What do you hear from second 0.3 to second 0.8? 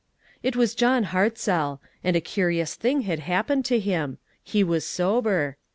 IT was